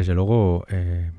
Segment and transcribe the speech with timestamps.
[0.00, 1.10] Desde luego, eh,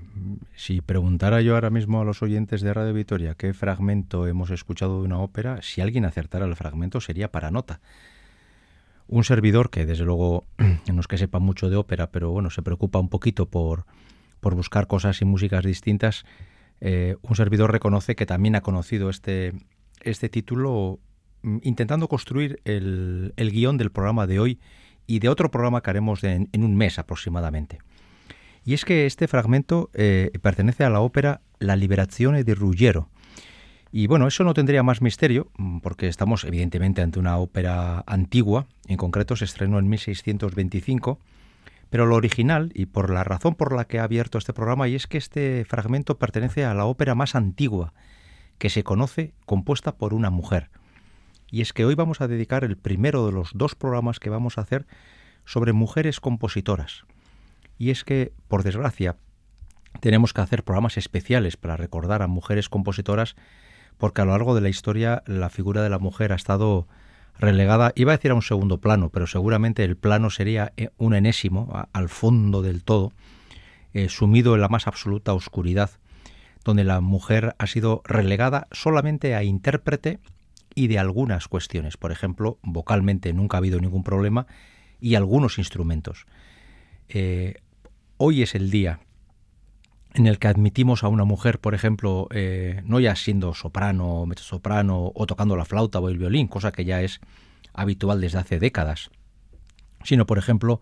[0.55, 4.97] si preguntara yo ahora mismo a los oyentes de Radio Vitoria qué fragmento hemos escuchado
[4.97, 7.79] de una ópera, si alguien acertara el fragmento sería para nota.
[9.07, 10.45] Un servidor que desde luego
[10.91, 13.85] no es que sepa mucho de ópera, pero bueno, se preocupa un poquito por,
[14.39, 16.25] por buscar cosas y músicas distintas,
[16.79, 19.53] eh, un servidor reconoce que también ha conocido este,
[20.01, 20.97] este título
[21.43, 24.59] mm, intentando construir el, el guion del programa de hoy
[25.05, 27.77] y de otro programa que haremos en un mes aproximadamente.
[28.63, 33.09] Y es que este fragmento eh, pertenece a la ópera La Liberazione di Ruggiero.
[33.91, 38.67] Y bueno, eso no tendría más misterio, mm, porque estamos evidentemente ante una ópera antigua,
[38.87, 41.19] en concreto se estrenó en 1625,
[41.89, 44.95] pero lo original, y por la razón por la que ha abierto este programa, y
[44.95, 47.93] es que este fragmento pertenece a la ópera más antigua
[48.59, 50.69] que se conoce compuesta por una mujer.
[51.49, 54.57] Y es que hoy vamos a dedicar el primero de los dos programas que vamos
[54.57, 54.87] a hacer
[55.43, 57.03] sobre mujeres compositoras.
[57.81, 59.15] Y es que, por desgracia,
[60.01, 63.35] tenemos que hacer programas especiales para recordar a mujeres compositoras
[63.97, 66.87] porque a lo largo de la historia la figura de la mujer ha estado
[67.39, 71.15] relegada, iba a decir a un segundo plano, pero seguramente el plano sería eh, un
[71.15, 73.13] enésimo, al fondo del todo,
[73.95, 75.89] eh, sumido en la más absoluta oscuridad,
[76.63, 80.19] donde la mujer ha sido relegada solamente a intérprete
[80.75, 81.97] y de algunas cuestiones.
[81.97, 84.45] Por ejemplo, vocalmente nunca ha habido ningún problema
[84.99, 86.27] y algunos instrumentos.
[87.09, 87.55] Eh,
[88.23, 88.99] hoy es el día
[90.13, 95.11] en el que admitimos a una mujer, por ejemplo, eh, no ya siendo soprano, mezzosoprano
[95.15, 97.19] o tocando la flauta o el violín, cosa que ya es
[97.73, 99.09] habitual desde hace décadas,
[100.03, 100.81] sino, por ejemplo,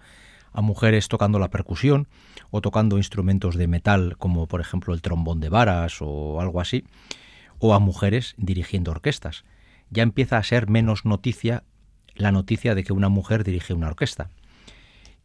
[0.52, 2.10] a mujeres tocando la percusión
[2.52, 6.84] o tocando instrumentos de metal como, por ejemplo, el trombón de varas o algo así,
[7.58, 9.46] o a mujeres dirigiendo orquestas.
[9.92, 11.64] Ya empieza a ser menos noticia
[12.16, 14.30] la noticia de que una mujer dirige una orquesta.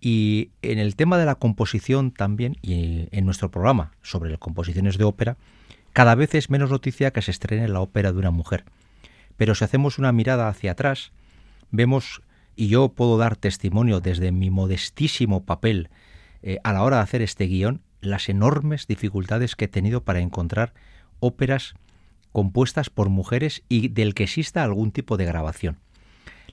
[0.07, 5.05] Y en el tema de la composición también, y en nuestro programa sobre composiciones de
[5.05, 5.39] ópera,
[5.95, 8.67] cada vez es menos noticia que se estrene la ópera de una mujer.
[9.39, 11.13] Pero si hacemos una mirada hacia atrás,
[11.71, 12.21] vemos
[12.55, 15.89] y yo puedo dar testimonio desde mi modestísimo papel
[16.43, 20.21] eh, a la hora de hacer este guion, las enormes dificultades que he tenido para
[20.21, 20.75] encontrar
[21.19, 21.77] óperas
[22.31, 25.79] compuestas por mujeres y del que exista algún tipo de grabación.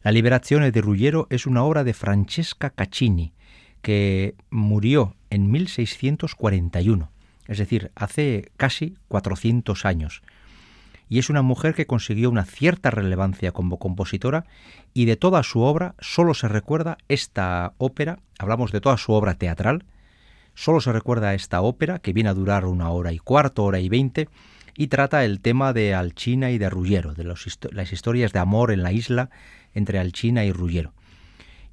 [0.04, 3.34] La Liberazione de Ruggiero es una obra de Francesca Caccini,
[3.82, 7.10] que murió en 1641,
[7.48, 10.22] es decir, hace casi 400 años.
[11.10, 14.46] Y es una mujer que consiguió una cierta relevancia como compositora
[14.94, 19.34] y de toda su obra solo se recuerda esta ópera, hablamos de toda su obra
[19.34, 19.84] teatral,
[20.54, 23.90] solo se recuerda esta ópera que viene a durar una hora y cuarto, hora y
[23.90, 24.30] veinte,
[24.78, 28.84] y trata el tema de Alchina y de Ruggiero, de las historias de amor en
[28.84, 29.30] la isla
[29.74, 30.94] entre Alchina y Ruggiero.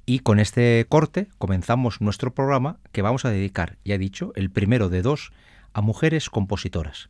[0.09, 4.49] Y con este corte comenzamos nuestro programa que vamos a dedicar, ya he dicho, el
[4.49, 5.31] primero de dos,
[5.71, 7.09] a mujeres compositoras.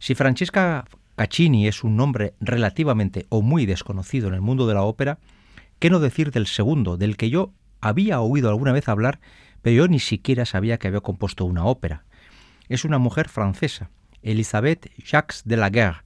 [0.00, 0.84] Si Francesca
[1.14, 5.18] Caccini es un nombre relativamente o muy desconocido en el mundo de la ópera,
[5.78, 9.18] ¿qué no decir del segundo, del que yo había oído alguna vez hablar,
[9.62, 12.04] pero yo ni siquiera sabía que había compuesto una ópera?
[12.68, 13.88] Es una mujer francesa,
[14.20, 16.02] Elisabeth Jacques de la Guerre,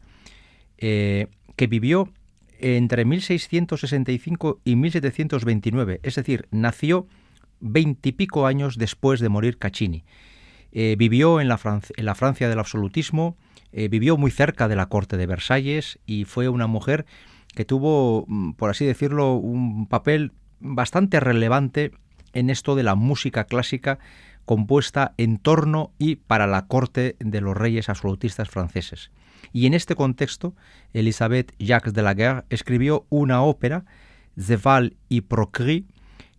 [0.79, 2.09] eh, que vivió
[2.61, 7.07] entre 1665 y 1729, es decir, nació
[7.61, 10.05] veintipico años después de morir Caccini.
[10.73, 13.37] Eh, vivió en la, Francia del absolutismo,
[13.73, 17.07] eh, vivió muy cerca de la corte de Versalles y fue una mujer
[17.55, 21.93] que tuvo, mm, por así decirlo, un papel bastante relevante
[22.33, 23.99] en esto de la música clásica
[24.45, 29.11] compuesta en torno y para la corte de los reyes absolutistas franceses.
[29.53, 30.55] Y en este contexto,
[30.93, 33.85] Elisabeth Jacques de la Guerre escribió una ópera,
[34.39, 35.87] Zeval y Procry,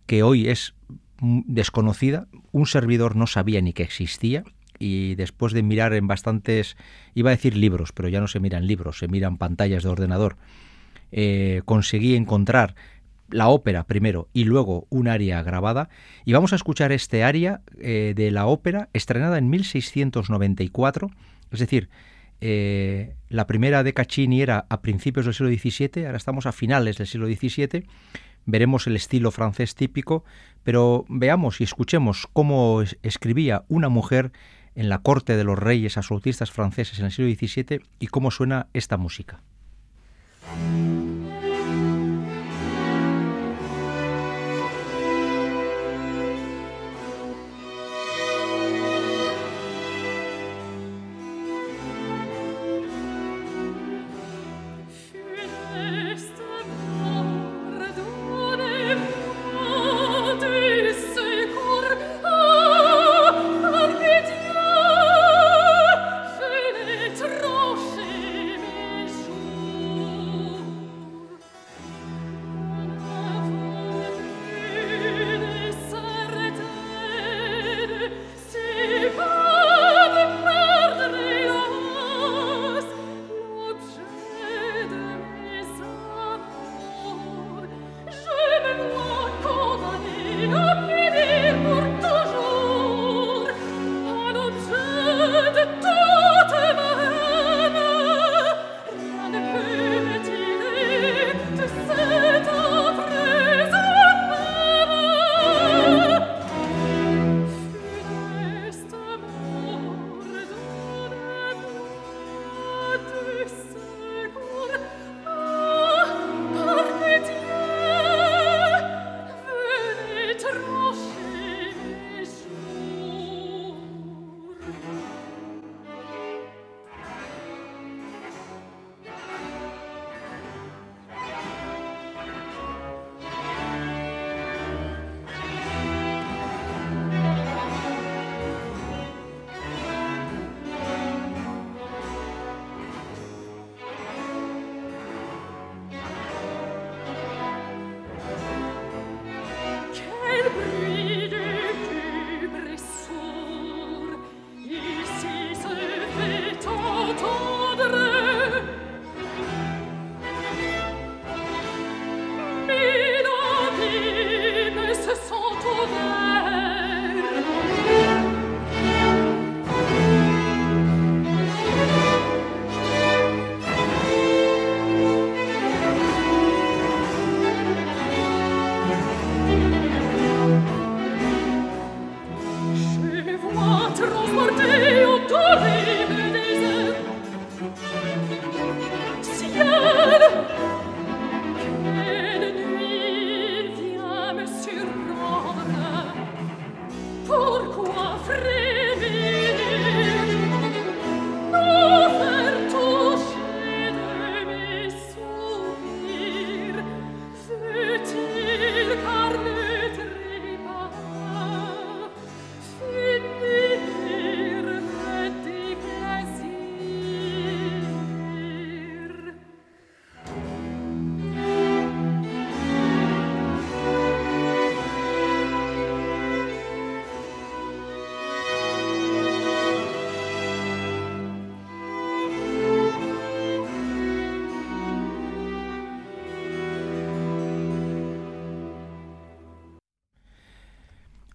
[0.06, 0.74] que hoy es
[1.20, 4.44] desconocida, un servidor no sabía ni que existía,
[4.78, 6.76] y después de mirar en bastantes,
[7.14, 10.36] iba a decir libros, pero ya no se miran libros, se miran pantallas de ordenador,
[11.12, 12.74] eh, conseguí encontrar
[13.32, 15.88] la ópera primero y luego un aria grabada.
[16.24, 21.10] Y vamos a escuchar este aria eh, de la ópera estrenada en 1694,
[21.50, 21.88] es decir,
[22.44, 26.98] eh, la primera de Caccini era a principios del siglo XVII, ahora estamos a finales
[26.98, 27.86] del siglo XVII.
[28.46, 30.24] Veremos el estilo francés típico,
[30.64, 34.32] pero veamos y escuchemos cómo escribía una mujer
[34.74, 38.66] en la corte de los reyes absolutistas franceses en el siglo XVII y cómo suena
[38.72, 39.40] esta música.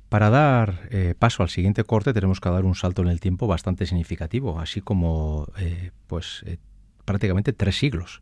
[0.09, 3.45] Para dar eh, paso al siguiente corte tenemos que dar un salto en el tiempo
[3.45, 6.57] bastante significativo, así como eh, pues eh,
[7.03, 8.21] prácticamente tres siglos,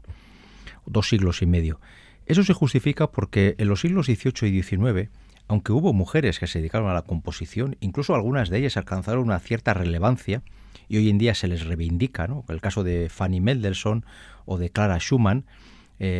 [0.87, 1.79] dos siglos y medio.
[2.25, 5.11] Eso se justifica porque en los siglos XVIII y XIX,
[5.47, 9.39] aunque hubo mujeres que se dedicaron a la composición, incluso algunas de ellas alcanzaron una
[9.39, 10.41] cierta relevancia
[10.87, 12.45] y hoy en día se les reivindica, ¿no?
[12.49, 14.05] el caso de Fanny Mendelssohn
[14.45, 15.45] o de Clara Schumann,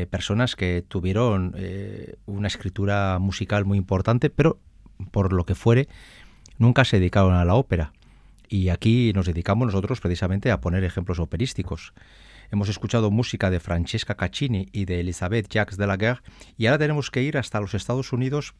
[0.09, 1.53] personas que tuvieron
[2.25, 4.59] una escritura musical muy importante, pero
[5.11, 5.87] por lo que fuere,
[6.57, 7.93] nunca se dedicaron a la ópera.
[8.47, 11.93] Y aquí nos dedicamos nosotros precisamente a poner ejemplos operísticos.
[12.51, 16.21] Hemos escuchado música de Francesca Caccini y de Elisabeth Jacques de la Guerre
[16.57, 18.53] y ahora tenemos que ir hasta los Estados Unidos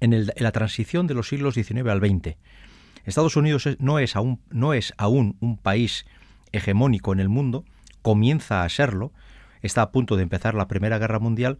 [0.00, 2.36] en, la transición de los siglos XIX al XX.
[3.04, 6.06] Estados Unidos no es, aún, no es aún un país
[6.52, 7.64] hegemónico en el mundo,
[8.02, 9.12] comienza a serlo,
[9.62, 11.58] está a punto de empezar la Primera Guerra Mundial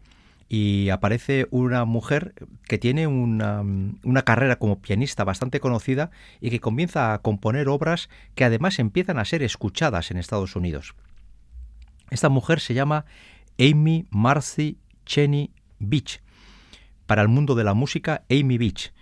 [0.49, 2.35] y aparece una mujer
[2.67, 8.45] que tiene una, carrera como pianista bastante conocida y que comienza a componer obras que
[8.45, 10.95] además empiezan a ser escuchadas en Estados Unidos.
[12.11, 13.05] Esta mujer se llama
[13.59, 16.23] Amy Marcy Cheney Beach.
[17.07, 18.93] Para el mundo de la música, Amy Beach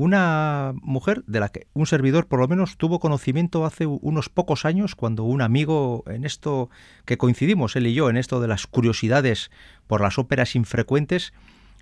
[0.00, 4.64] una mujer de la que un servidor por lo menos tuvo conocimiento hace unos pocos
[4.64, 6.70] años cuando un amigo en esto
[7.04, 9.50] que coincidimos él y yo en esto de las curiosidades
[9.86, 11.34] por las óperas infrecuentes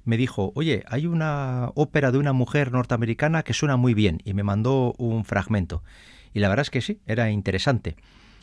[0.05, 4.35] me dijo, oye, hay una ópera de una mujer norteamericana que suena muy bien y
[4.35, 5.85] me mandó un fragmento.
[6.35, 7.95] Y la verdad es que sí, era interesante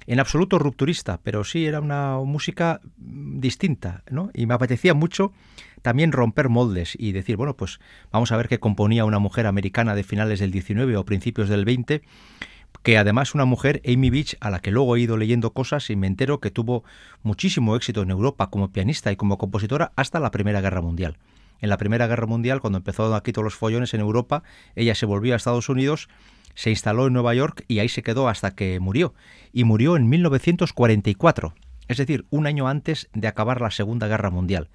[0.07, 4.29] en absoluto rupturista, pero sí era una música distinta, ¿no?
[4.33, 5.33] Y me apetecía mucho
[5.81, 7.79] también romper moldes y decir, bueno, pues
[8.12, 11.65] vamos a ver qué componía una mujer americana de finales del 19 o principios del
[11.65, 12.01] 20,
[12.83, 15.95] que además una mujer, Amy Beach, a la que luego he ido leyendo cosas y
[15.95, 16.83] me entero que tuvo
[17.24, 21.17] muchísimo éxito en Europa como pianista y como compositora hasta la Primera Guerra Mundial.
[21.62, 24.43] En la Primera Guerra Mundial, cuando empezó aquí todos los follones en Europa,
[24.75, 26.09] ella se volvió a Estados Unidos
[26.55, 29.13] se instaló en Nueva York y ahí se quedó hasta que murió.
[29.53, 31.53] Y murió en 1944,
[31.88, 34.69] es decir, un año antes de acabar la Segunda Guerra Mundial.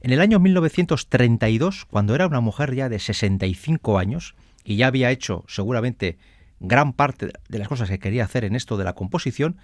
[0.00, 4.34] En el año 1932, cuando era una mujer ya de 65 años
[4.64, 6.18] y ya había hecho seguramente
[6.58, 9.58] gran parte de las cosas que quería hacer en esto de la composición,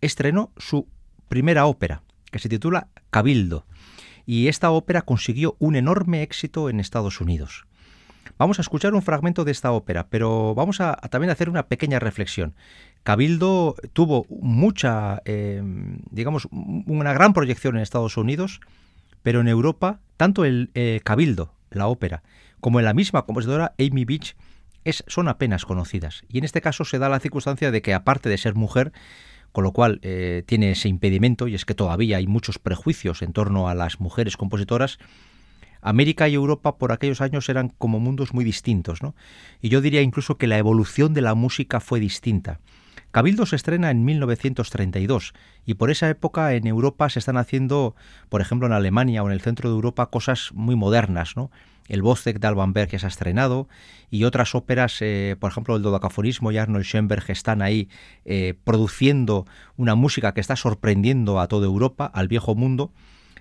[0.00, 0.88] estrenó su
[1.28, 3.66] primera ópera, que se titula Cabildo.
[4.24, 7.66] Y esta ópera consiguió un enorme éxito en Estados Unidos.
[8.38, 11.98] Vamos a escuchar un fragmento de esta ópera, pero vamos a, también hacer una pequeña
[11.98, 12.54] reflexión.
[13.02, 18.60] Cabildo tuvo mucha, em, digamos, una gran proyección en Estados Unidos,
[19.22, 22.22] pero en Europa, tanto el eh, Cabildo, la ópera,
[22.60, 24.36] como en la misma compositora Amy Beach,
[25.06, 26.24] son apenas conocidas.
[26.28, 28.92] Y en este caso se da la circunstancia de que, aparte de ser mujer,
[29.52, 33.32] con lo cual eh, tiene ese impedimento, y es que todavía hay muchos prejuicios en
[33.32, 34.98] torno a las mujeres compositoras,
[35.82, 39.14] América y Europa por aquellos años eran como mundos muy distintos, ¿no?
[39.60, 42.60] Y yo diría incluso que la evolución de la música fue distinta.
[43.10, 45.34] Cabildo se estrena en 1932
[45.66, 47.94] y por esa época en Europa se están haciendo,
[48.30, 51.50] por ejemplo en Alemania o en el centro de Europa, cosas muy modernas, ¿no?
[51.88, 53.68] El Bozek de Alban Berg ya se ha estrenado
[54.08, 57.88] y otras óperas, eh, por ejemplo el dodacafonismo y Arnold Schoenberg están ahí
[58.24, 59.46] eh, produciendo
[59.76, 62.92] una música que está sorprendiendo a toda Europa, al viejo mundo,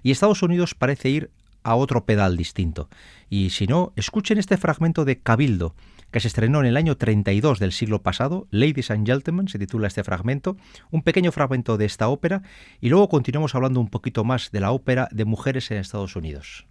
[0.03, 1.31] y Estados Unidos parece ir
[1.63, 2.89] a otro pedal distinto.
[3.29, 5.75] Y si no, escuchen este fragmento de Cabildo,
[6.11, 9.87] que se estrenó en el año 32 del siglo pasado, Ladies and Gentlemen, se titula
[9.87, 10.57] este fragmento,
[10.91, 12.43] un pequeño fragmento de esta ópera,
[12.79, 16.67] y luego continuamos hablando un poquito más de la ópera de mujeres en Estados Unidos.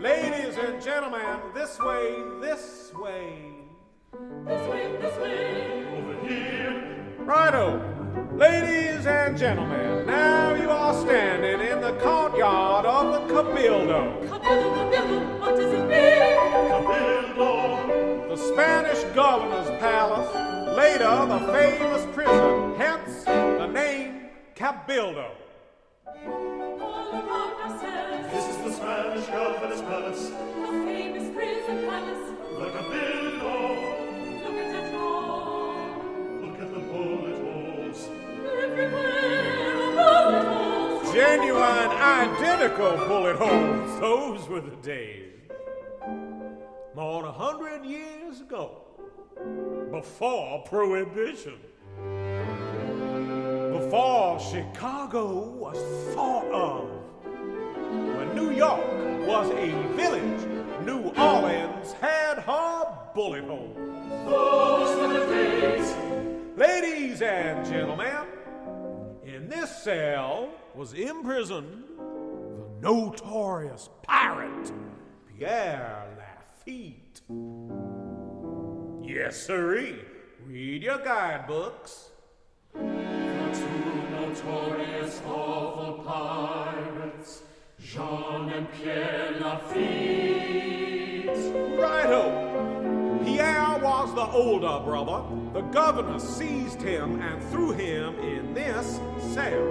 [0.00, 3.60] Ladies and gentlemen, this way, this way.
[4.46, 5.84] This way, this way.
[5.98, 7.14] Over here.
[7.24, 7.80] Righto.
[8.36, 10.29] Ladies and gentlemen, now
[10.94, 14.28] standing in the courtyard of the Cabildo.
[14.28, 16.20] Cabildo, Cabildo, what does it mean?
[16.70, 18.28] Cabildo.
[18.28, 20.30] The Spanish governor's palace,
[20.76, 25.30] later the famous prison, hence the name Cabildo.
[28.32, 33.10] This is the Spanish governor's palace, the famous prison palace, the Cabildo.
[41.12, 44.00] Genuine, identical bullet holes.
[44.00, 45.32] Those were the days.
[46.94, 48.82] More than a hundred years ago,
[49.90, 51.58] before Prohibition,
[53.72, 55.78] before Chicago was
[56.14, 56.88] thought of,
[58.16, 58.80] when New York
[59.26, 60.48] was a village,
[60.84, 62.86] New Orleans had her
[63.16, 63.76] bullet holes.
[64.26, 65.94] Those were the days.
[66.56, 68.19] Ladies and gentlemen,
[69.82, 74.70] cell was imprisoned the notorious pirate
[75.26, 77.22] Pierre Lafitte.
[79.02, 80.04] Yes, sirree.
[80.46, 82.10] Read your guidebooks.
[82.74, 87.42] The two notorious awful pirates,
[87.82, 90.90] Jean and Pierre Lafitte.
[91.80, 92.49] Righto.
[93.40, 95.22] Pierre was the older brother.
[95.54, 99.00] The governor seized him and threw him in this
[99.32, 99.66] cell.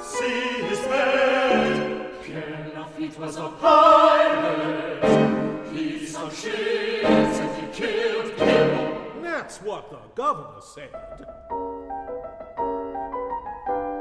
[0.00, 2.22] See his bed.
[2.22, 5.02] Pierre Lafitte was a pirate.
[5.72, 9.22] He sunk ships and he killed people.
[9.22, 10.94] That's what the governor said.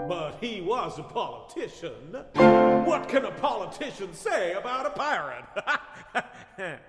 [0.07, 2.15] But he was a politician.
[2.85, 5.43] What can a politician say about a pirate?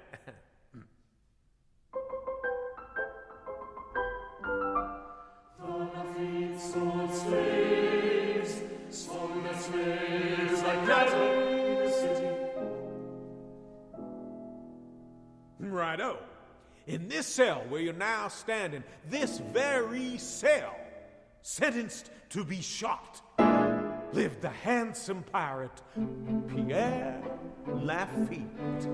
[15.58, 16.18] Righto.
[16.20, 16.24] Oh.
[16.86, 20.77] In this cell where you're now standing, this very cell,
[21.48, 23.22] sentenced to be shot,
[24.12, 25.82] lived the handsome pirate
[26.46, 27.22] Pierre
[27.66, 28.86] Lafitte.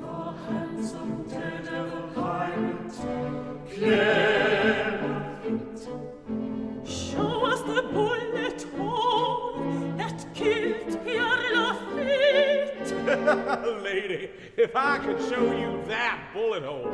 [0.00, 2.94] The handsome daredevil pirate,
[3.70, 4.33] Pierre
[13.82, 16.90] Lady, if I could show you that bullet hole,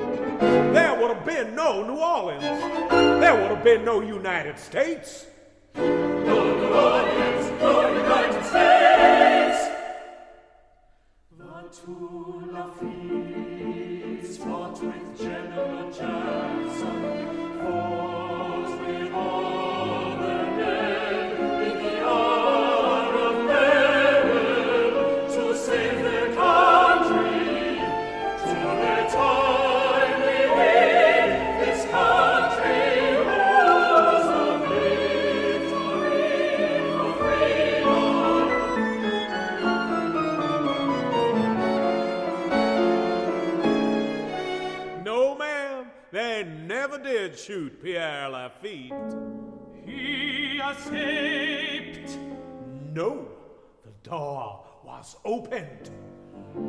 [0.72, 2.42] there would have been no New Orleans.
[2.90, 5.26] There would have been no United States.
[5.74, 9.68] No New Orleans, no United States.
[11.38, 13.19] The two Lafittes
[47.44, 48.92] shoot Pierre Lafitte.
[49.86, 52.18] He escaped.
[52.92, 53.28] No,
[53.84, 55.90] the door was opened.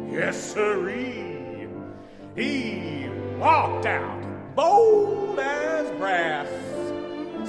[0.09, 1.67] Yes, sirree.
[2.35, 6.47] He walked out, bold as brass.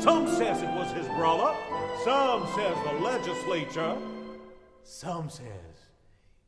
[0.03, 1.57] Some says it was his brother.
[2.03, 3.97] Some says the legislature.
[4.83, 5.91] Some says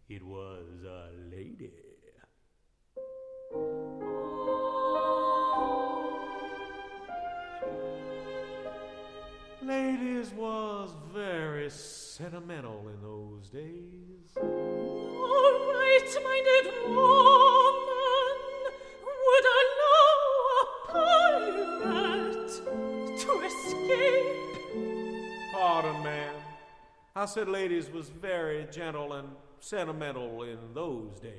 [0.09, 1.84] it was a lady.
[27.35, 31.33] Said ladies was very gentle and sentimental in those days.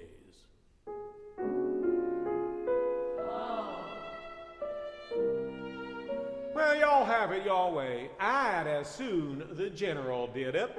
[3.17, 3.77] Oh.
[6.53, 8.09] Well, y'all have it your way.
[8.19, 10.77] I'd as soon the general did it.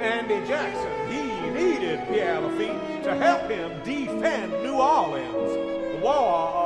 [0.00, 5.52] Andy Jackson, he needed Pierre Lafitte to help him defend New Orleans.
[5.52, 6.63] The War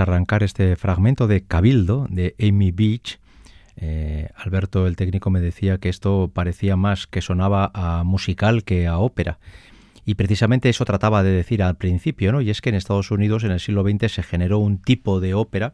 [0.00, 3.18] Arrancar este fragmento de Cabildo de Amy Beach,
[3.76, 8.86] eh, Alberto, el técnico, me decía que esto parecía más que sonaba a musical que
[8.86, 9.38] a ópera.
[10.04, 12.40] Y precisamente eso trataba de decir al principio, ¿no?
[12.40, 15.34] Y es que en Estados Unidos en el siglo XX se generó un tipo de
[15.34, 15.72] ópera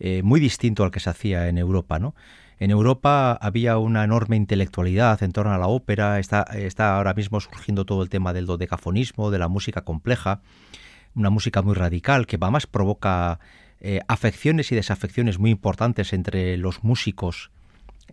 [0.00, 2.14] eh, muy distinto al que se hacía en Europa, ¿no?
[2.58, 7.40] En Europa había una enorme intelectualidad en torno a la ópera, está, está ahora mismo
[7.40, 10.40] surgiendo todo el tema del dodecafonismo, de la música compleja,
[11.14, 13.38] una música muy radical que además provoca
[13.80, 17.50] eh, afecciones y desafecciones muy importantes entre los músicos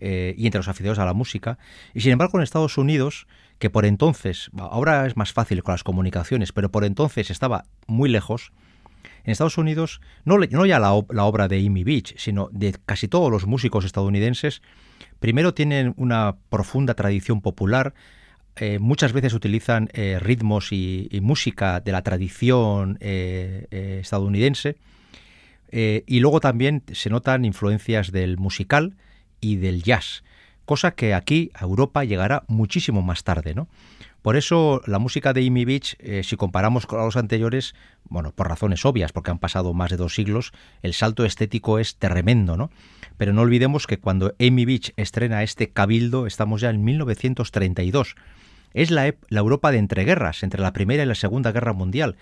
[0.00, 1.58] eh, y entre los aficionados a la música.
[1.94, 3.26] Y sin embargo en Estados Unidos,
[3.58, 8.08] que por entonces, ahora es más fácil con las comunicaciones, pero por entonces estaba muy
[8.08, 8.52] lejos,
[9.24, 13.30] en Estados Unidos, no, no ya la, obra de Amy Beach, sino de casi todos
[13.30, 14.62] los músicos estadounidenses,
[15.18, 17.94] primero tienen una profunda tradición popular,
[18.56, 24.76] eh, muchas veces utilizan eh, ritmos y, música de la tradición eh, estadounidense,
[25.72, 28.96] y luego también se notan influencias del musical
[29.40, 30.24] y del jazz,
[30.64, 33.68] cosa que aquí a Europa llegará muchísimo más tarde, ¿no?
[34.20, 38.84] Por eso la música de Amy Beach, si comparamos con los anteriores, bueno, por razones
[38.84, 40.50] obvias, porque han pasado más de dos siglos,
[40.82, 42.72] el salto estético es tremendo, ¿no?
[43.16, 48.16] Pero no olvidemos que cuando Amy Beach estrena este Cabildo, estamos ya en 1932.
[48.72, 52.16] Es la, Europa de entreguerras, entre la Primera y la Segunda Guerra Mundial.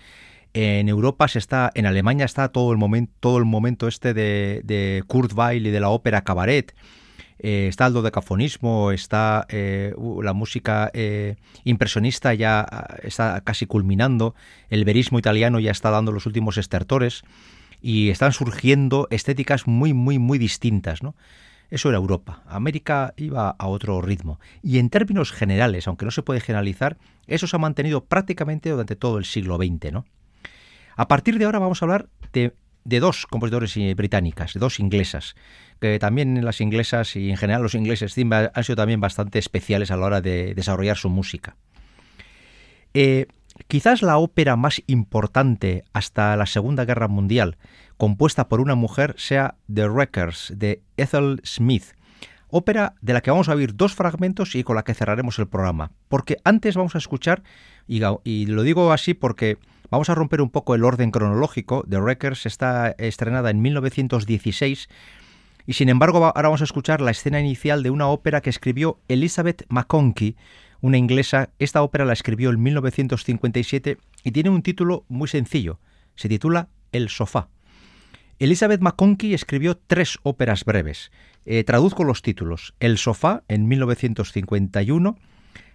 [0.53, 4.61] En Europa se está, en Alemania está todo el momento, todo el momento este de,
[4.63, 6.73] de Kurt Weill y de la ópera Cabaret
[7.41, 14.35] eh, está el dodecafonismo, está eh, la música eh, impresionista ya ah, está casi culminando,
[14.69, 17.23] el verismo italiano ya está dando los últimos estertores
[17.81, 21.15] y están surgiendo estéticas muy, muy, muy distintas, ¿no?
[21.69, 22.43] Eso era Europa.
[22.47, 24.39] América iba a otro ritmo.
[24.63, 28.95] Y en términos generales, aunque no se puede generalizar, eso se ha mantenido prácticamente durante
[28.95, 30.05] todo el siglo XX, ¿no?
[30.95, 35.35] A partir de ahora vamos a hablar de dos compositores británicas, de dos inglesas,
[35.79, 39.97] que también las inglesas y en general los ingleses han sido también bastante especiales a
[39.97, 41.55] la hora de desarrollar su música.
[42.93, 43.27] Eh,
[43.67, 47.57] quizás la ópera más importante hasta la Segunda Guerra Mundial,
[47.99, 51.93] compuesta por una mujer, sea The Wreckers de Ethel Smith,
[52.47, 55.47] ópera de la que vamos a oír dos fragmentos y con la que cerraremos el
[55.47, 55.91] programa.
[56.07, 57.43] Porque antes vamos a escuchar,
[57.85, 57.99] y
[58.47, 59.59] lo digo así porque
[59.91, 61.83] Vamos a romper un poco el orden cronológico.
[61.89, 64.87] The Wreckers está estrenada en 1916
[65.65, 68.99] y sin embargo ahora vamos a escuchar la escena inicial de una ópera que escribió
[69.07, 70.35] Elizabeth McConkie,
[70.81, 71.49] una inglesa.
[71.57, 75.79] Esta ópera la escribió en 1957 y tiene un título muy sencillo.
[76.15, 77.49] Se titula El sofá.
[78.39, 81.11] Elizabeth McConkie escribió tres óperas breves.
[81.45, 82.73] Eh, traduzco los títulos.
[82.79, 85.17] El sofá en 1951,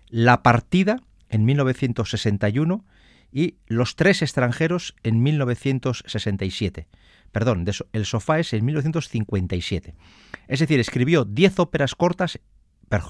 [0.09, 2.85] La partida en 1961
[3.31, 6.89] y Los tres extranjeros en 1967.
[7.33, 9.95] Perdón, El sofá es en 1957.
[10.49, 12.39] Es decir, escribió 10 óperas cortas,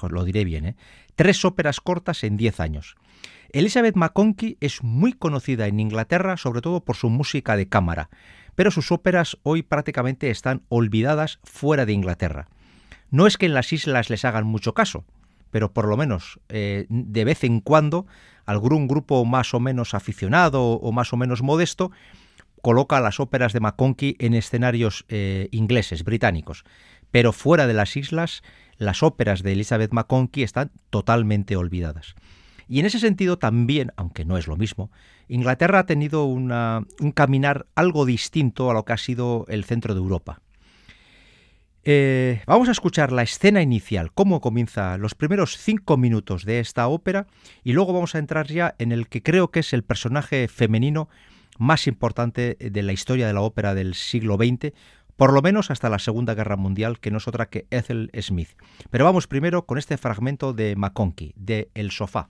[0.09, 0.75] lo diré bien, ¿eh?
[1.15, 2.95] tres óperas cortas en 10 años.
[3.51, 8.09] Elizabeth McConkie es muy conocida en Inglaterra, sobre todo por su música de cámara,
[8.55, 12.47] pero sus óperas hoy prácticamente están olvidadas fuera de Inglaterra.
[13.11, 15.05] No es que en las islas les hagan mucho caso,
[15.51, 18.07] pero por lo menos eh, de vez en cuando
[18.45, 21.91] algún grupo más o menos aficionado o más o menos modesto
[22.61, 26.63] coloca las óperas de McConkie en escenarios eh, ingleses, británicos.
[27.11, 28.41] Pero fuera de las islas,
[28.77, 32.15] las óperas de Elizabeth McConkie están totalmente olvidadas.
[32.67, 34.91] Y en ese sentido también, aunque no es lo mismo,
[35.27, 36.49] Inglaterra ha tenido un
[37.13, 40.41] caminar algo distinto a lo que ha sido el centro de Europa.
[41.87, 46.87] Eh, vamos a escuchar la escena inicial, cómo comienza los primeros cinco minutos de esta
[46.87, 47.27] ópera
[47.63, 51.09] y luego vamos a entrar ya en el que creo que es el personaje femenino
[51.59, 54.73] más importante de la historia de la ópera del siglo XX,
[55.15, 58.49] por lo menos hasta la Segunda Guerra Mundial, que no es otra que Ethel Smith.
[58.89, 62.29] Pero vamos primero con este fragmento de McConkie, de El sofá.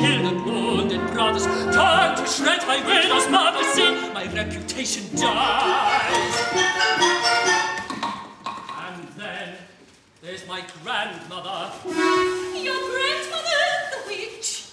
[0.00, 4.14] killed and wounded brothers, torn to shreds by widow's mother's sin.
[4.14, 6.36] my reputation dies.
[8.86, 9.48] And then
[10.22, 11.70] there's my grandmother.
[11.86, 14.68] Your grandmother, the witch.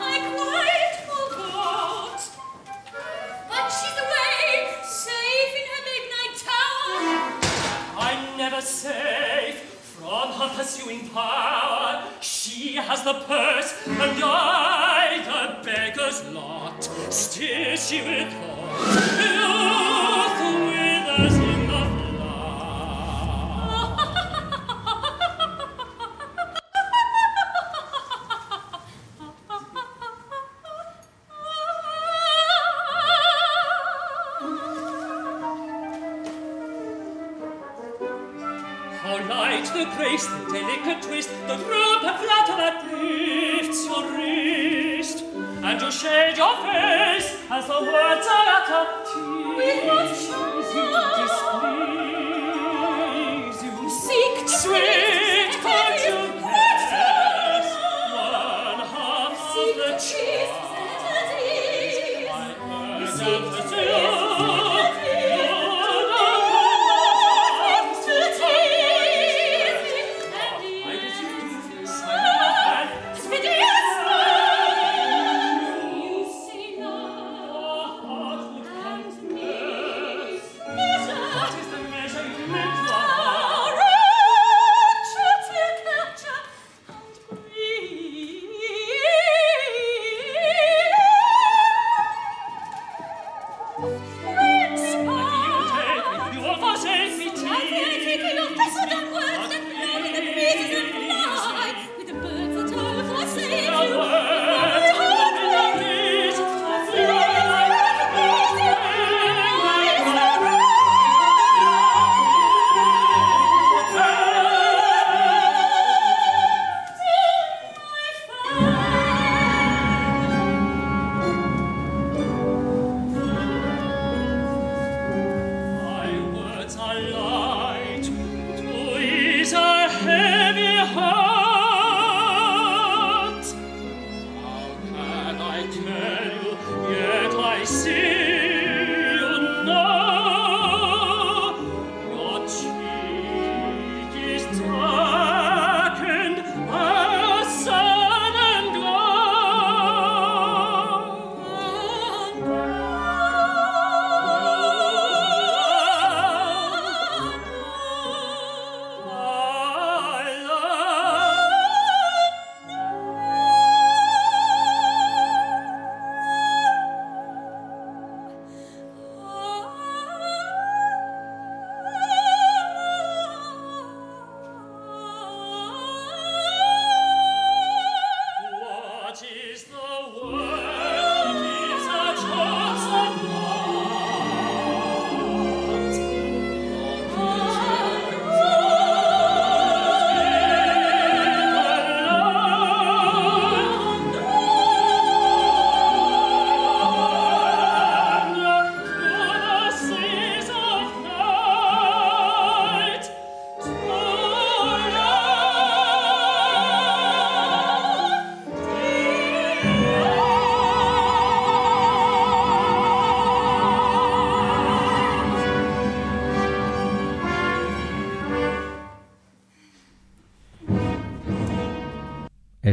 [0.00, 2.20] I quite forgot.
[3.50, 4.42] But she's away,
[4.88, 6.98] safe in her midnight tower.
[7.98, 12.04] I'm never safe from her pursuing power.
[12.20, 16.84] She has the purse, and I the beggar's lot.
[17.10, 19.87] Still she will come.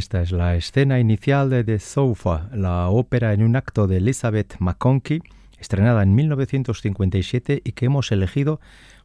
[0.05, 4.55] Esta es la escena inicial de The Sofa, la ópera en un acto de Elizabeth
[4.59, 5.23] McConkie,
[5.57, 8.59] estrenada en 1957 y que hemos elegido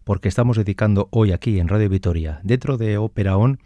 [0.04, 3.60] porque estamos dedicando hoy aquí en Radio Vitoria, dentro de Ópera On,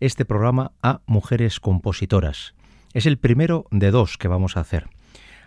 [0.00, 2.56] este programa a mujeres compositoras.
[2.92, 4.88] Es el primero de dos que vamos a hacer.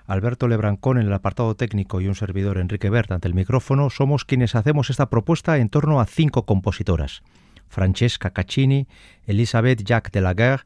[0.05, 4.23] Alberto Lebrancón en el apartado técnico y un servidor Enrique Bert ante el micrófono somos
[4.23, 7.21] quienes hacemos esta propuesta en torno a cinco compositoras.
[7.67, 8.87] Francesca Caccini,
[9.25, 10.63] Elizabeth Jacques de la Guerre,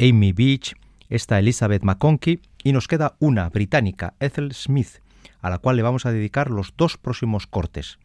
[0.00, 0.74] Amy Beach,
[1.10, 5.02] esta Elizabeth McConkie y nos queda una británica, Ethel Smith,
[5.42, 7.98] a la cual le vamos a dedicar los dos próximos cortes.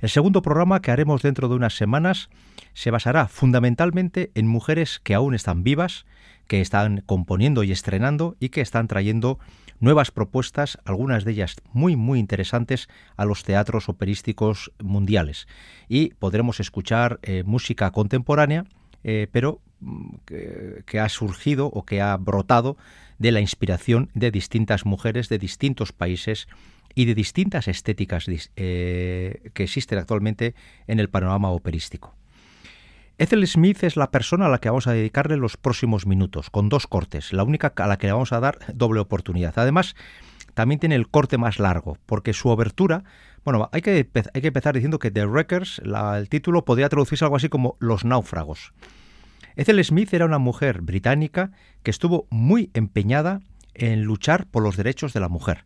[0.00, 2.30] El segundo programa que haremos dentro de unas semanas
[2.74, 6.04] se basará fundamentalmente en mujeres que aún están vivas,
[6.48, 9.38] que están componiendo y estrenando y que están trayendo
[9.78, 15.46] nuevas propuestas, algunas de ellas muy muy interesantes a los teatros operísticos mundiales.
[15.88, 18.64] Y podremos escuchar eh, música contemporánea,
[19.06, 19.60] eh, pero
[20.26, 22.76] que, que ha surgido o que ha brotado
[23.18, 26.48] de la inspiración de distintas mujeres de distintos países
[26.96, 30.54] y de distintas estéticas eh, que existen actualmente
[30.88, 32.14] en el panorama operístico.
[33.18, 36.68] Ethel Smith es la persona a la que vamos a dedicarle los próximos minutos, con
[36.68, 39.54] dos cortes, la única a la que le vamos a dar doble oportunidad.
[39.56, 39.94] Además,
[40.54, 43.04] también tiene el corte más largo, porque su obertura,
[43.46, 47.36] bueno, hay que, hay que empezar diciendo que The Wreckers, el título podría traducirse algo
[47.36, 48.72] así como Los náufragos.
[49.54, 51.52] Ethel Smith era una mujer británica
[51.84, 53.42] que estuvo muy empeñada
[53.74, 55.64] en luchar por los derechos de la mujer.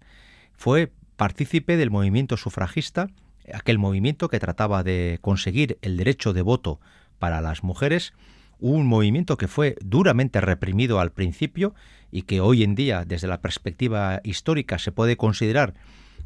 [0.53, 3.09] Fue partícipe del movimiento sufragista,
[3.55, 6.81] aquel movimiento que trataba de conseguir el derecho de voto
[7.19, 8.13] para las mujeres,
[8.59, 11.75] un movimiento que fue duramente reprimido al principio
[12.11, 15.73] y que hoy en día, desde la perspectiva histórica, se puede considerar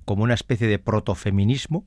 [0.05, 1.85] como una especie de protofeminismo,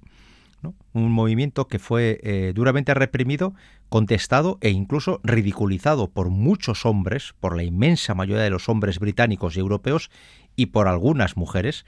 [0.94, 3.54] un movimiento que fue eh, duramente reprimido,
[3.90, 9.56] contestado e incluso ridiculizado por muchos hombres, por la inmensa mayoría de los hombres británicos
[9.56, 10.10] y europeos
[10.56, 11.86] y por algunas mujeres,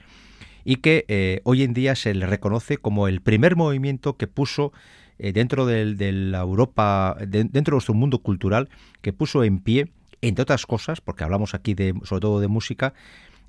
[0.64, 4.72] y que eh, hoy en día se le reconoce como el primer movimiento que puso
[5.18, 8.68] eh, dentro de, la Europa, dentro de nuestro mundo cultural,
[9.02, 9.90] que puso en pie,
[10.22, 12.94] entre otras cosas, porque hablamos aquí de, sobre todo de música,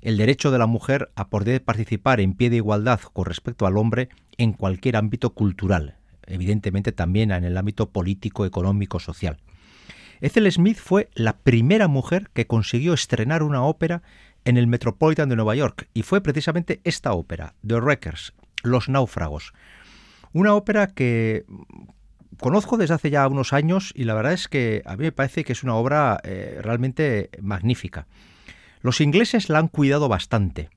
[0.02, 3.76] el derecho de la mujer a poder participar en pie de igualdad con respecto al
[3.76, 9.38] hombre en cualquier ámbito cultural, evidentemente también en el ámbito político, económico, social.
[10.20, 14.02] Ethel Smith fue la primera mujer que consiguió estrenar una ópera
[14.44, 19.52] en el Metropolitan de Nueva York y fue precisamente esta ópera, The Wreckers, Los Náufragos.
[20.32, 21.44] Una ópera que
[22.38, 25.44] conozco desde hace ya unos años y la verdad es que a mí me parece
[25.44, 28.06] que es una obra eh, realmente magnífica.
[28.82, 30.68] Los ingleses la han cuidado bastante.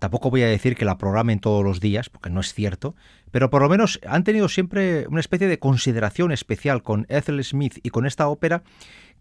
[0.00, 2.96] Tampoco voy a decir que la programen todos los días, porque no es cierto,
[3.30, 7.78] pero por lo menos han tenido siempre una especie de consideración especial con Ethel Smith
[7.82, 8.62] y con esta ópera,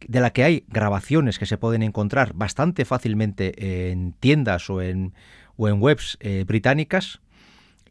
[0.08, 5.14] de la que hay grabaciones que se pueden encontrar bastante fácilmente en tiendas o en,
[5.58, 7.20] webs eh, británicas,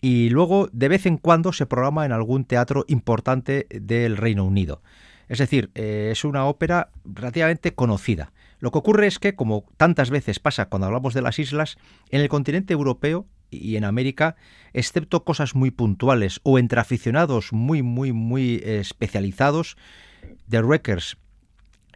[0.00, 4.80] y luego de vez en cuando se programa en algún teatro importante del Reino Unido.
[5.28, 8.32] Es decir, eh, es una ópera relativamente conocida.
[8.60, 11.78] Lo que ocurre es que, como tantas veces pasa cuando hablamos de las islas,
[12.10, 14.36] en el continente europeo y en América,
[14.72, 19.76] excepto cosas muy puntuales o entre aficionados muy, muy, muy especializados,
[20.48, 21.16] The Wreckers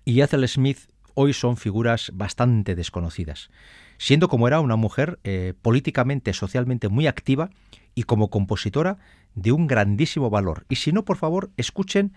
[0.04, 3.50] y Ethel Smith hoy son figuras bastante desconocidas,
[3.98, 7.50] siendo como era una mujer eh, políticamente, socialmente muy activa
[7.94, 8.98] y como compositora
[9.34, 10.64] de un grandísimo valor.
[10.68, 12.12] Y si no, por favor, escuchen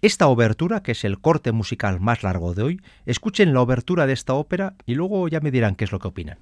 [0.00, 4.12] esta obertura, que es el corte musical más largo de hoy, escuchen la obertura de
[4.12, 6.38] esta ópera y luego ya me dirán qué es lo que opinan.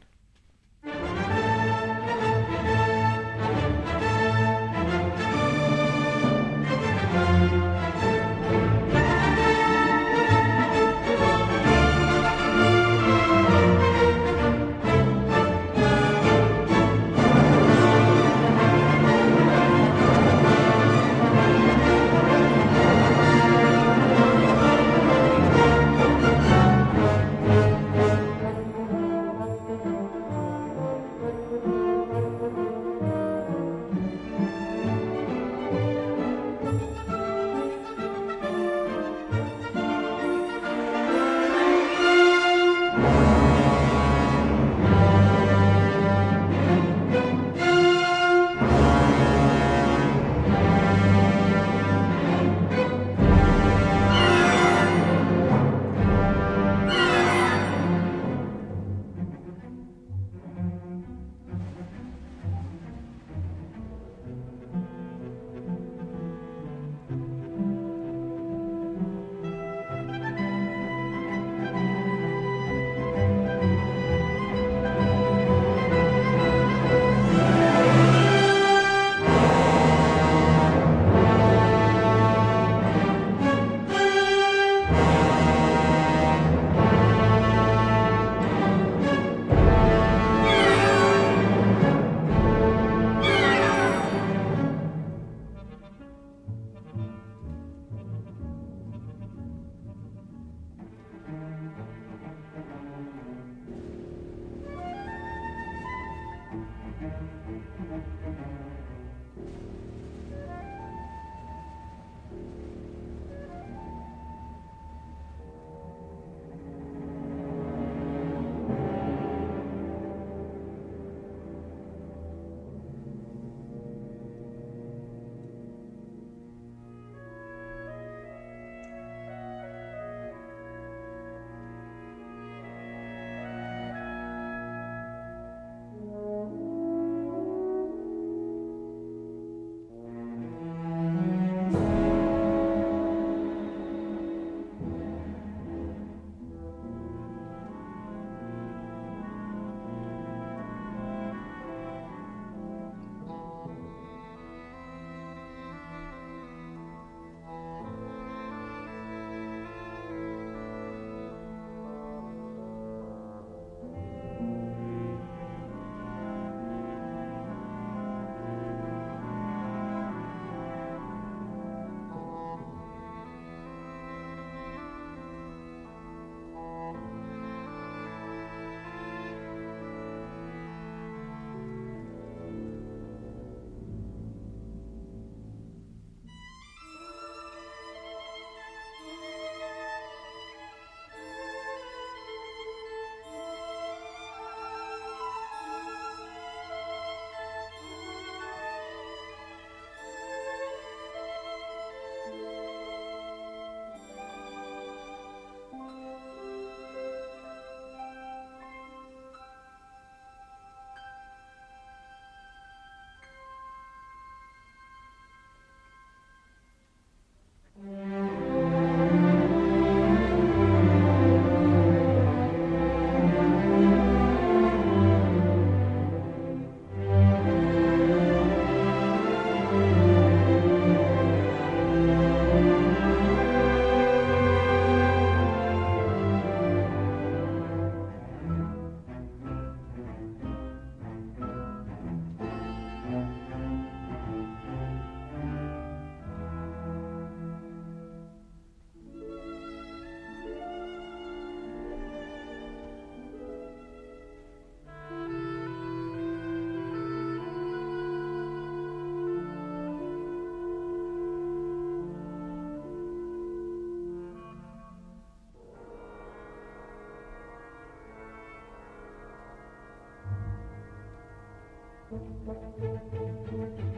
[272.47, 273.96] Música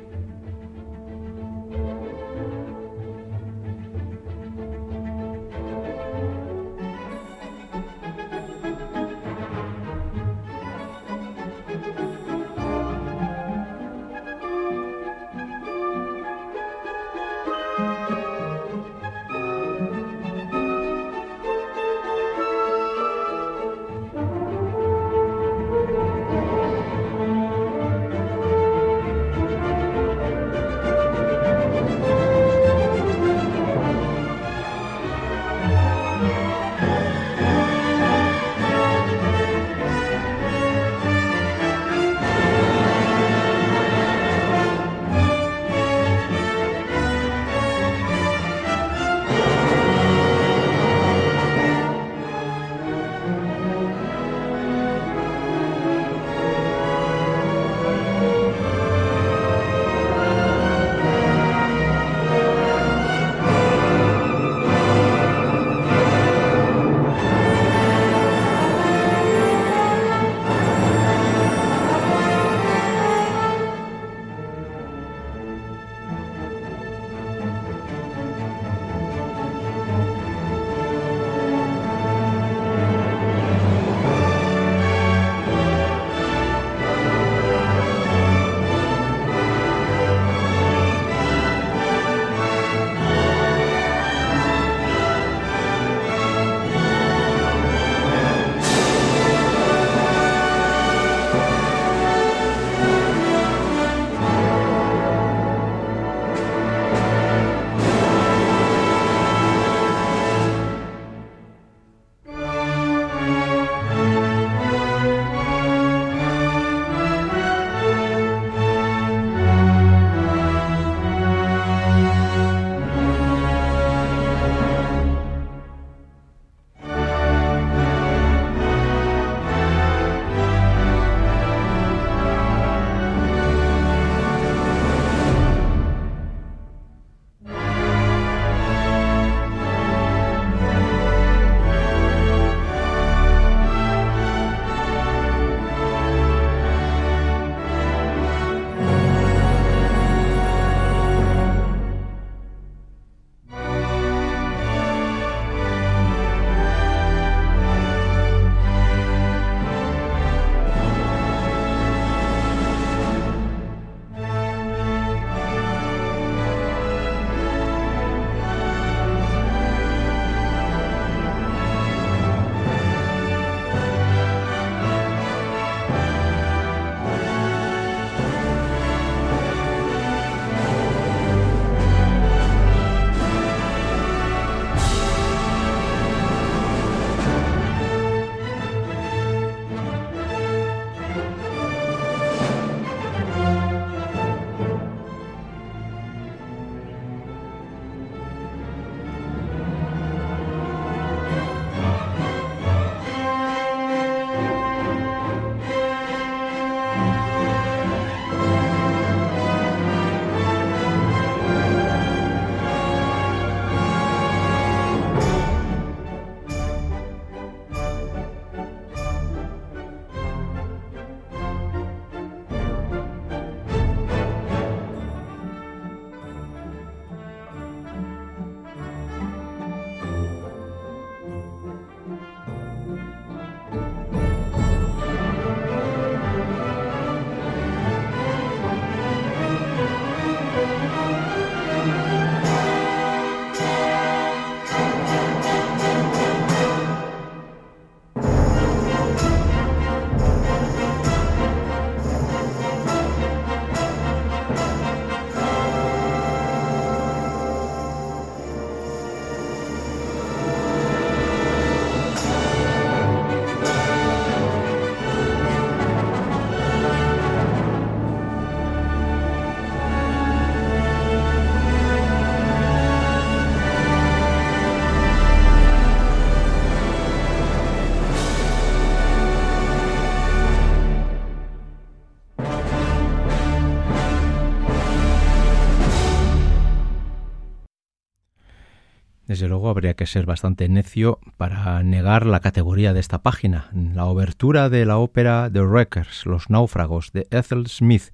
[289.38, 294.06] Desde luego habría que ser bastante necio para negar la categoría de esta página, la
[294.06, 298.10] obertura de la ópera The Wreckers, Los náufragos, de Ethel Smith,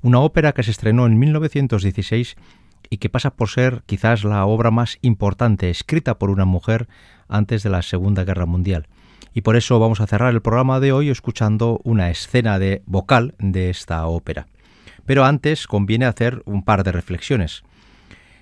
[0.00, 2.36] una ópera que se estrenó en 1916
[2.88, 6.88] y que pasa por ser quizás la obra más importante escrita por una mujer
[7.28, 8.86] antes de la Segunda Guerra Mundial.
[9.34, 13.34] Y por eso vamos a cerrar el programa de hoy escuchando una escena de vocal
[13.38, 14.46] de esta ópera.
[15.04, 17.64] Pero antes conviene hacer un par de reflexiones.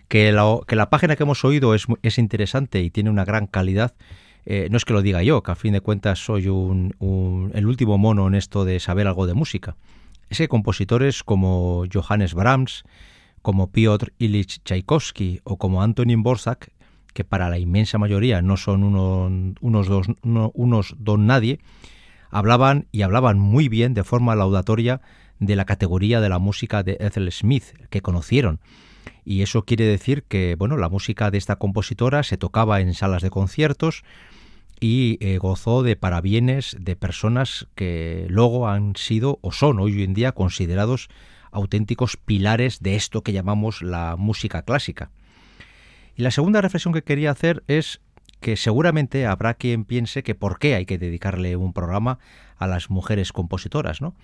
[0.09, 3.47] Que la, que la página que hemos oído es, es, interesante y tiene una gran
[3.47, 3.95] calidad,
[4.45, 7.67] eh, no es que lo diga yo, que a fin de cuentas soy un, el
[7.67, 9.77] último mono en esto de saber algo de música.
[10.31, 12.85] Es que compositores como Johannes Brahms,
[13.43, 16.71] como Piotr Ilich Tchaikovsky o como Antonin Borsak,
[17.13, 21.59] que para la inmensa mayoría no son uno, unos, dos, uno, unos don nadie,
[22.31, 25.01] hablaban y hablaban muy bien de forma laudatoria
[25.39, 28.61] de la categoría de la música de Ethel Smith, que conocieron.
[29.25, 33.23] Y eso quiere decir que, bueno, la música de esta compositora se tocaba en salas
[33.23, 34.05] de conciertos
[34.81, 40.15] y eh, gozó de parabienes de personas que luego han sido o son hoy en
[40.15, 41.09] día considerados
[41.51, 45.11] auténticos pilares de esto que llamamos la música clásica.
[46.15, 48.01] Y la segunda reflexión que quería hacer es
[48.41, 52.19] que seguramente habrá quien piense que por qué hay que dedicarle un programa
[52.59, 54.15] a las mujeres compositoras, ¿no?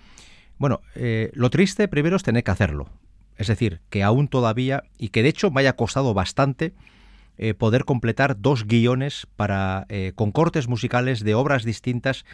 [0.57, 2.89] Bueno, eh, lo triste primero es tener que hacerlo.
[3.37, 6.73] Es decir, que aún todavía, y que de hecho me haya costado bastante
[7.37, 12.25] eh, poder completar dos guiones para, eh, con cortes musicales de obras distintas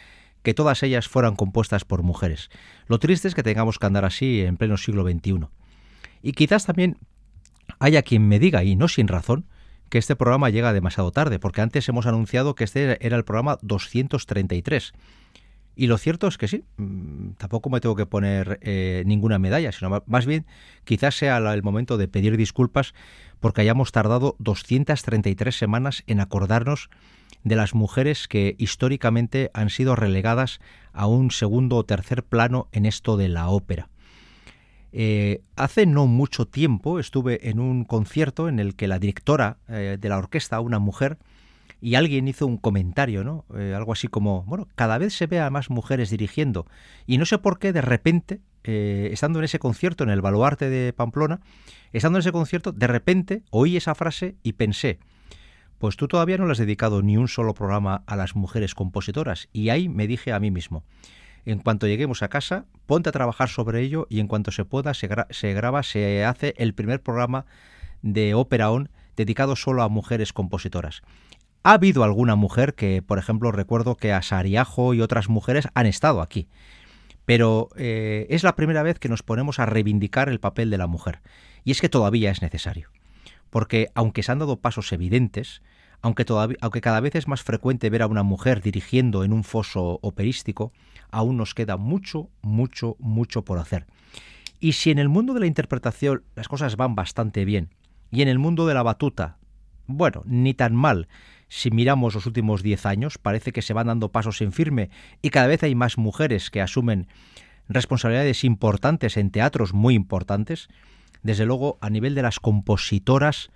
[0.43, 2.49] que todas ellas fueran compuestas por mujeres.
[2.87, 5.47] Lo triste es que tengamos que andar así en pleno siglo XXI.
[6.21, 6.97] Y quizás también
[7.79, 9.45] haya quien me diga, y no sin razón,
[9.89, 13.57] que este programa llega demasiado tarde, porque antes hemos anunciado que este era el programa
[13.61, 14.93] 233.
[15.79, 19.71] Y lo cierto es que sí, mm, tampoco me tengo que poner eh, ninguna medalla,
[19.71, 20.45] sino más bien
[20.83, 22.93] quizás sea el momento de pedir disculpas
[23.39, 26.89] porque hayamos tardado 233 semanas en acordarnos
[27.45, 30.59] de las mujeres que históricamente han sido relegadas
[30.91, 33.87] a un segundo o tercer plano en esto de la ópera.
[34.91, 39.95] Eh, hace no mucho tiempo estuve en un concierto en el que la directora eh,
[39.97, 41.19] de la orquesta, una mujer,
[41.81, 43.45] y alguien hizo un comentario, ¿no?
[43.57, 46.65] Eh, algo así como, bueno, cada vez se ve a más mujeres dirigiendo
[47.05, 50.69] y no sé por qué de repente, eh, estando en ese concierto en el Baluarte
[50.69, 51.39] de Pamplona,
[51.93, 54.99] estando en ese concierto, de repente oí esa frase y pensé,
[55.77, 59.47] pues tú todavía no le has dedicado ni un solo programa a las mujeres compositoras
[59.53, 60.83] y ahí me dije a mí mismo,
[61.45, 64.93] en cuanto lleguemos a casa, ponte a trabajar sobre ello y en cuanto se pueda
[64.93, 67.45] se, gra se graba, se hace el primer programa
[68.01, 71.01] de Ópera On dedicado solo a mujeres compositoras.
[71.63, 75.85] Ha habido alguna mujer que, por ejemplo, recuerdo que a Sariajo y otras mujeres han
[75.85, 76.47] estado aquí,
[77.25, 80.87] pero eh, es la primera vez que nos ponemos a reivindicar el papel de la
[80.87, 81.19] mujer.
[81.65, 82.89] Y es que todavía es necesario,
[83.49, 85.61] porque aunque se han dado pasos evidentes,
[86.01, 86.25] aunque,
[86.61, 90.71] aunque cada vez es más frecuente ver a una mujer dirigiendo en un foso operístico,
[91.11, 93.85] aún nos queda mucho, mucho, mucho por hacer.
[94.61, 97.69] Y si en el mundo de la interpretación las cosas van bastante bien,
[98.11, 99.37] y en el mundo de la batuta,
[99.87, 101.07] bueno, ni tan mal,
[101.49, 104.89] si miramos los últimos 10 años, parece que se van dando pasos en firme
[105.21, 107.07] y cada vez hay más mujeres que asumen
[107.67, 110.69] responsabilidades importantes en teatros muy importantes.
[111.21, 113.49] Desde luego, a nivel de las compositoras,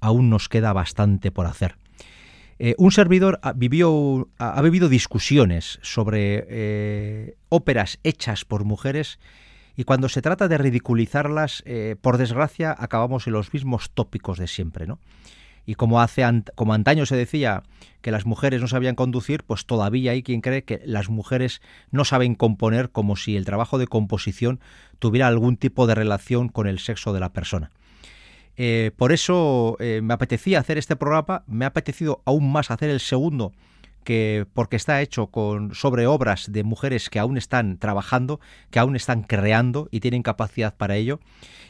[0.00, 1.76] aún nos queda bastante por hacer.
[2.58, 9.18] Eh, un servidor ha, vivió, ha, vivido discusiones sobre eh, óperas hechas por mujeres
[9.76, 14.46] y cuando se trata de ridiculizarlas, eh, por desgracia, acabamos en los mismos tópicos de
[14.46, 14.98] siempre, ¿no?
[15.70, 16.24] Y como hace
[16.56, 17.62] como antaño se decía
[18.02, 21.62] que las mujeres no sabían conducir, pues todavía hay quien cree que las mujeres
[21.92, 24.58] no saben componer como si el trabajo de composición
[24.98, 27.70] tuviera algún tipo de relación con el sexo de la persona.
[28.56, 32.90] Eh, por eso eh, me apetecía hacer este programa, me ha apetecido aún más hacer
[32.90, 33.52] el segundo
[34.04, 38.40] que porque está hecho con sobre obras de mujeres que aún están trabajando,
[38.70, 41.20] que aún están creando y tienen capacidad para ello.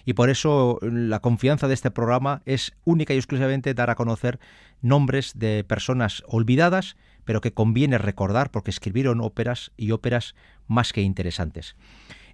[0.05, 4.41] Y por eso la confianza de este programa es única y exclusivamente dar a conocer
[4.81, 10.35] nombres de personas olvidadas, pero que conviene recordar porque escribieron óperas y óperas
[10.67, 11.77] más que interesantes.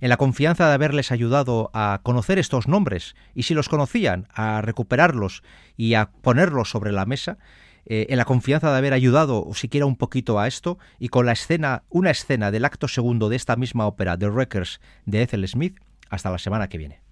[0.00, 4.60] En la confianza de haberles ayudado a conocer estos nombres y si los conocían, a
[4.60, 5.42] recuperarlos
[5.76, 7.38] y a ponerlos sobre la mesa,
[7.86, 11.32] eh, en la confianza de haber ayudado siquiera un poquito a esto y con la
[11.32, 15.78] escena, una escena del acto segundo de esta misma ópera, The Wreckers, de Ethel Smith,
[16.10, 17.05] hasta la semana que viene.